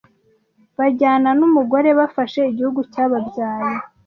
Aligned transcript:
bajyana 0.79 1.29
numugore 1.39 1.89
bafashe 1.99 2.39
igihugu 2.51 2.79
cyababyaye 2.91 3.71